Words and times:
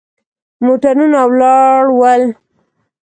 موټرونه 0.65 1.19
ولاړ 1.29 1.83
ول. 1.99 2.23